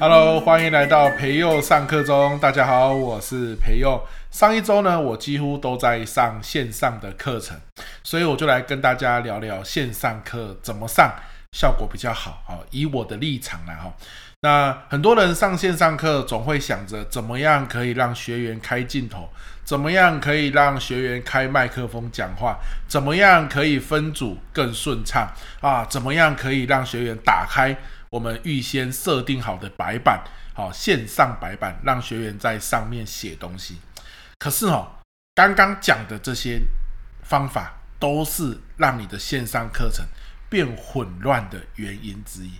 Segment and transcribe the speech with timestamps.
[0.00, 2.38] Hello，欢迎来到培佑上课中。
[2.38, 4.02] 大家好，我是培佑。
[4.30, 7.54] 上一周呢，我几乎都在上线上的课程，
[8.02, 11.12] 所以我就来跟大家聊聊线上课怎么上
[11.52, 12.42] 效果比较好。
[12.46, 13.92] 好，以我的立场来哈。
[14.40, 19.28] 那很多人上线上课总会想着怎么样可以让学员开镜头，
[19.64, 22.58] 怎么样可以让学员开麦克风讲话，
[22.88, 25.30] 怎么样可以分组更顺畅
[25.60, 25.84] 啊？
[25.90, 27.76] 怎么样可以让学员打开
[28.10, 33.78] 我们预先设定好的白板，好，线上白板，让学员在上面写东西。
[34.38, 34.90] 可是哦，
[35.32, 36.60] 刚刚讲的这些
[37.22, 40.04] 方法都是让你的线上课程
[40.48, 42.50] 变混乱的原因之一。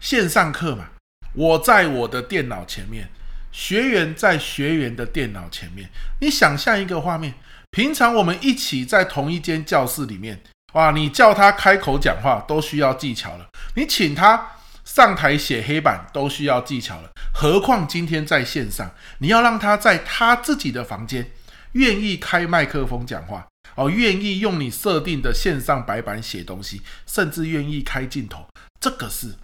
[0.00, 0.88] 线上课嘛。
[1.34, 3.10] 我在我的电脑前面，
[3.52, 5.90] 学员在学员的电脑前面。
[6.22, 7.34] 你想象一个画面，
[7.70, 10.40] 平常我们一起在同一间教室里面，
[10.72, 14.52] 哇，你叫他开口讲话都需要技巧了，你请他
[14.96, 21.32] 上台写黑板都需要技巧了，何况今天在线上，你要让他在他自己的房间
[21.72, 28.46] 愿意开麦克风讲话，哦，愿意用你设定的线上白板写东西，甚至愿意开镜头，
[28.80, 29.34] 这个是。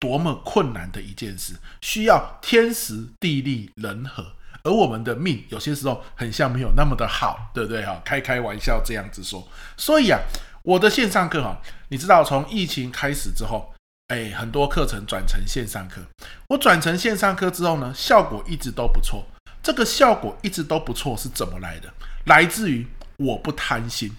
[0.00, 4.32] 多么困难的一件事，需要天时地利人和，
[4.64, 8.02] 而我们的命有些时候很像没有那么的好，对不对哈？
[8.04, 9.48] 开开玩笑这样子说。
[9.76, 10.18] 所以啊，
[10.64, 13.72] 我的线上课哈，你知道从疫情开始之后，
[14.08, 16.00] 哎，很多课程转成线上课。
[16.48, 19.26] 我转成线上课之后呢，效果一直都不错。
[19.62, 21.92] 这个效果一直都不错是怎么来的？
[22.26, 24.12] 来自于我不贪心。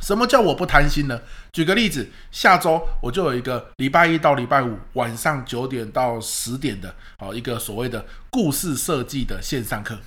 [0.00, 1.20] 什么叫我不贪心呢？
[1.52, 9.98] 举个例子，下周我就有一个礼拜一到礼拜五晚上九点到十点的，好一个所谓的故事设计的线上课。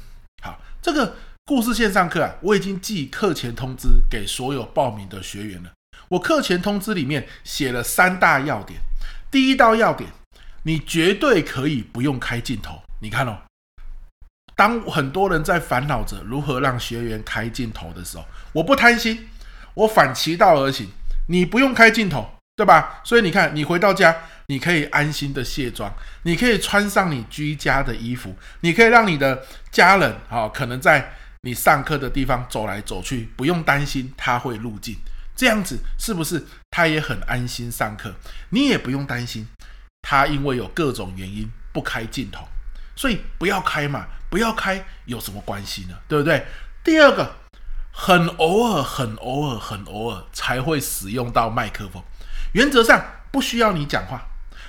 [0.41, 5.72] 好，这个故事线上课啊，我已经寄课前通知给所有报名的学员了。
[6.10, 8.80] 我课前通知里面写了三大要点。
[9.32, 10.10] 第一道要点，
[10.64, 12.82] 你绝对可以不用开镜头。
[13.02, 13.38] 你看哦，
[14.56, 19.28] 当很多人在烦恼着如何让学员开镜头的时候，我不贪心。
[19.76, 20.88] 我反其道而行，
[21.28, 23.02] 你不用开镜头，对吧？
[23.03, 24.16] 所以你看，你回到家，
[24.46, 31.12] 你可以安心的卸妆，你可以穿上你居家的衣服，你可以让你的家人啊，可能在
[31.42, 34.96] 你上课的地方走来走去，不用担心他会入镜，
[35.36, 38.14] 这样子是不是他也很安心上课？
[38.50, 39.48] 你也不用担心
[40.02, 42.48] 他因为有各种原因不开镜头，
[42.96, 45.96] 所以不要开嘛，不要开有什么关系呢？
[46.08, 46.46] 对不对？
[46.84, 47.36] 第二个。
[47.96, 52.02] 很偶尔，很偶尔，很偶尔才会使用到麦克风。
[52.54, 54.20] 原则上不需要你讲话。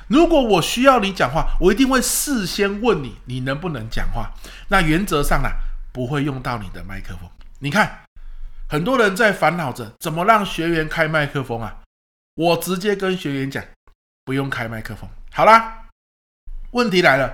[0.08, 4.30] 如果我需要你讲话，我一定会事先问你，你能不能讲话。
[4.68, 5.48] 那原则上呢，
[5.90, 7.26] 不会用到你的麦克风。
[7.60, 8.03] 你看，
[8.68, 11.82] 很多人在烦恼着怎么让学员开麦克风啊。
[12.34, 13.64] 我直接跟学员讲，
[14.24, 15.08] 不用开麦克风。
[15.32, 15.86] 好啦，
[16.72, 17.32] 问题来了，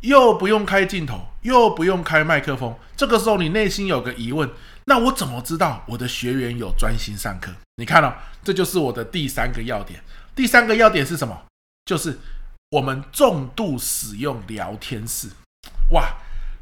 [0.00, 2.76] 又不用开镜头，又不用开麦克风。
[2.96, 4.50] 这个时候你内心有个疑问。
[4.86, 7.52] 那我怎么知道我的学员有专心上课？
[7.76, 10.02] 你看哦，这就是我的第三个要点。
[10.34, 11.44] 第三个要点是什么？
[11.84, 12.18] 就是
[12.70, 15.28] 我们重度使用聊天室。
[15.90, 16.16] 哇，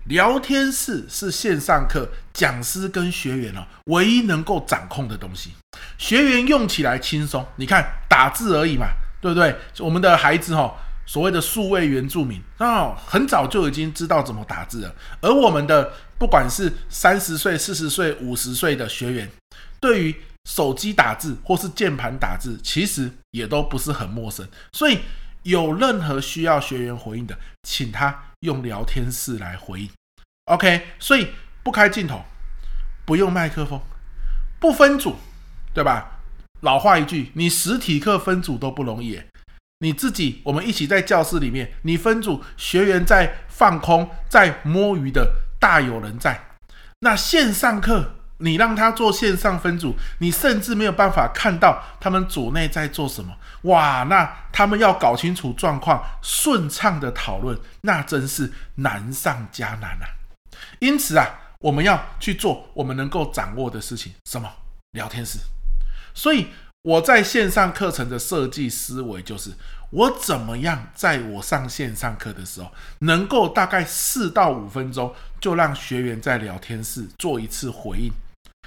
[0.09, 5.51] 聊天室是线上课讲师跟学员哦唯一能够掌控的东西。
[5.99, 8.87] 学员用起来轻松，你看打字而已嘛，
[9.21, 9.55] 对不对？
[9.79, 10.75] 我们的孩子哦。
[11.09, 14.93] 所谓的数位原住民啊，很早就已经知道怎么打字了。
[15.21, 19.31] 而我们的不管是三十岁、四十岁、五十岁的学员，
[19.81, 20.17] 对于
[20.51, 24.45] 手机打字或是键盘打字，其实也都不是很陌生。
[24.73, 24.99] 所以
[25.47, 29.91] 有任何需要学员回应的，请他用聊天室来回应。
[30.47, 31.29] OK，所以
[31.63, 32.25] 不开镜头，
[33.05, 33.81] 不用麦克风，
[34.59, 35.17] 不分组，
[35.73, 36.21] 对吧？
[36.63, 39.23] 老话一句，你实体课分组都不容易。
[39.79, 46.57] 你自己，我们一起在教室里面，你分组，学员在放空，在摸鱼的大有人在。
[47.01, 53.35] 那线上课，你让他做线上分组，你甚至没有办法看到他们组内在做什么。
[53.63, 60.07] 哇，那他们要搞清楚状况，顺畅的讨论，那真是难上加难啊。
[60.79, 61.27] 因此啊，
[61.61, 64.51] 我们要去做我们能够掌握的事情，什么？
[64.93, 65.39] 聊天室。
[66.15, 66.49] 所以。
[66.87, 69.51] 我在线上课程的设计思维就是，
[69.91, 78.13] 我怎么样在我上线上课的时候，能够大概四到五分钟就让学员在聊天室做一次回应。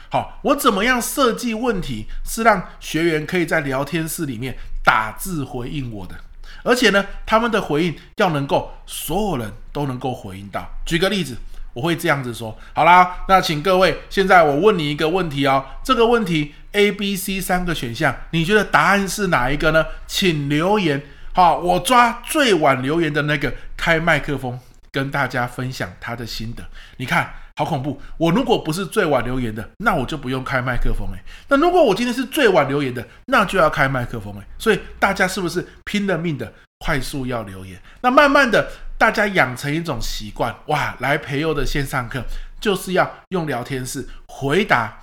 [0.10, 6.16] 好，我怎么样设计问题是让学员可以在聊天室里面打字回应我的，
[6.64, 10.68] 而且呢，他们的回应要能够所有人都能够回应到。
[10.86, 11.38] 举个例子。
[11.74, 19.86] 我会这样子说，好啦，那请各位，现在我问你一个问题哦，这个问题 A、B、C 三个选项，你觉得答案是哪一个呢？
[20.08, 21.02] 请留言。
[21.32, 24.60] 好，我抓最晚留言的那个开麦克风，
[24.92, 26.64] 跟大家分享他的心得。
[26.98, 28.02] 你看，好恐怖！
[28.18, 31.20] 我如果不是最晚留言的，那我就不用开麦克风诶。
[31.48, 34.42] 那如果我今天是最晚留言的，那就要开麦克风诶。
[34.58, 37.80] 所以大家是不是拼了命的快速要留言？
[38.02, 42.24] 那慢慢的，大家养成一种习惯，哇，来培优的线上课
[42.60, 45.02] 就是要用聊天室回答。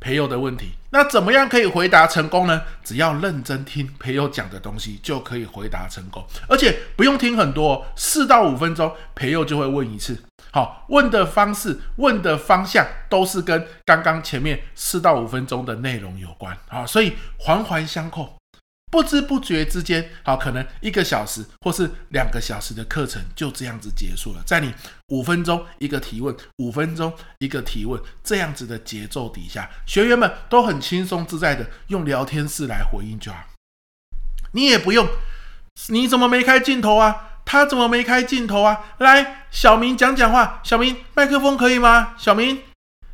[0.00, 2.62] 培友的问题，那怎么样可以回答成功呢？
[2.84, 10.22] 只要认真听培友讲的东西，就可以回答成功，而且不用听很多，四到五分钟，培友就会问一次。
[10.52, 18.35] 好，问的方式、问的方向都是跟刚刚前面四到五分钟的内容有关啊，所以环环相扣。
[18.96, 24.42] 不知不觉之间，好，可能一个小时或是两个小时的课程就这样子结束了。
[24.46, 24.72] 在你
[25.08, 33.38] 五分钟一个提问，五分钟一个提问这样子的节奏底下，学员们都很轻松自在的用聊天室来回应就好。
[34.52, 35.06] 你也不用，
[35.88, 37.40] 你怎么没开镜头啊？
[37.44, 38.80] 他怎么没开镜头啊？
[38.96, 42.14] 来，小明讲讲话，小明麦克风可以吗？
[42.16, 42.62] 小明，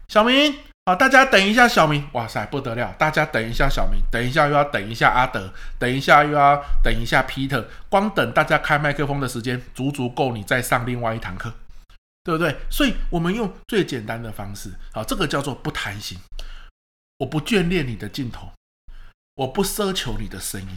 [0.07, 0.55] 小明。
[0.85, 2.93] 好，大家等一下，小明，哇塞，不得了！
[2.99, 11.55] 大家等一下，小明，等一下又要等一下阿德，等一下又要等一下 Peter，光等大家开麦克风的时间，足足够你再上另外一堂课，
[12.25, 12.57] 对不对？
[12.69, 16.19] 所以我们用最简单的方式，好，这个叫做不贪心。
[17.19, 18.51] 我不眷恋你的镜头，
[19.37, 20.69] 我不奢求你的声音，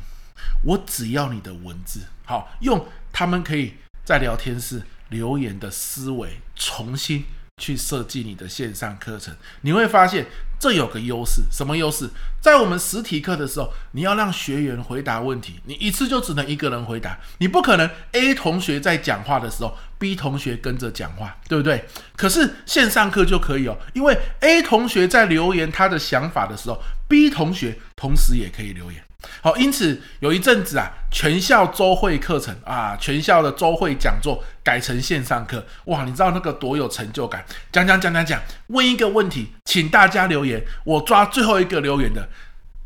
[0.65, 2.01] 我只要你的文字。
[2.25, 3.73] 好，用他们可以
[4.03, 7.25] 在聊天室留言的思维重新。
[7.57, 10.25] 去设计你的线上课程，你会发现
[10.59, 12.09] 这有个优势，什么优势？
[12.41, 21.85] 在我们实体课的时候，你要让学员回答问题，你一次就只能一个人回答，你不可能 A 同学在讲话的时候，B 同学跟着讲话，对不对？
[22.17, 29.01] 可是线上课就可以哦，因为 A 同学在留言他的想法的时候，B 同学同时也可以留言。
[29.41, 37.43] 好，因此有一阵子啊，全校周会课程啊，全校的周会讲座改成线上课，哇，你知道那个多有成就感？
[37.71, 42.27] 讲讲讲讲讲，问一个问题，请大家留言，我抓最后一个留言的，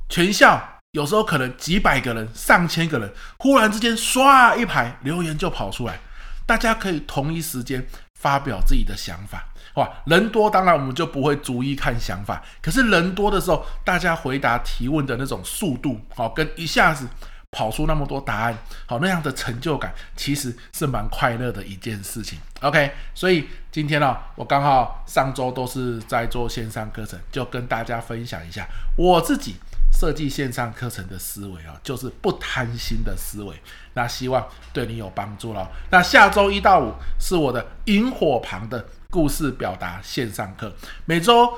[0.09, 5.99] 全校有时候可能几百个人、上千个人，忽然之间刷一排留言就跑出来，
[6.45, 7.85] 大家可以同一时间
[8.19, 9.47] 发表自己的想法。
[9.75, 17.07] 哇，人多当然我们就不会逐一看想法，可是人多的时候，大家回答提问的那种速度，好，跟一下子
[17.51, 18.57] 跑出那么多答案，
[18.87, 22.37] 好，那样的成就感其实是蛮快乐的一件事情。
[22.61, 28.67] OK，所以今天呢、哦，我刚好上周都是在做线上课程，就跟大家分享一下
[28.97, 29.55] 我自己
[29.99, 33.59] 设计线上课程的思维啊，就是不贪心的思维。
[33.95, 35.69] 那希望对你有帮助了。
[35.91, 38.85] 那下周一到五是我的萤火旁的。
[39.11, 40.71] 故事表达线上课，
[41.05, 41.51] 每周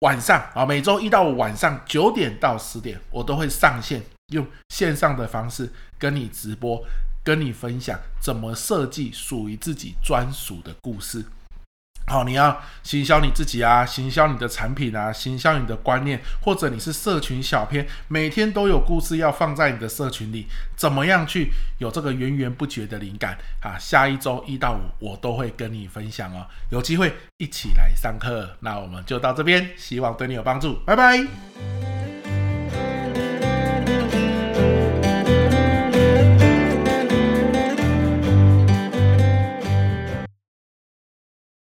[0.00, 4.02] 晚上啊，每周一到五晚上九点到十点，我都会上线，
[4.32, 6.84] 用线上的方式跟你直播，
[7.22, 11.24] 跟你分享怎么设计属于自己专属的故事。
[12.08, 23.78] 好，你要行销你自己啊，行销你的产品啊，行销你的观念，或者你是社群小编，每天都有故事要放在你的社群里，怎么样去有这个源源不绝的灵感啊？
[23.78, 31.97] 下一周一到五我都会跟你分享哦，有机会一起来上课，那我们就到这边，希望对你有帮助，拜拜。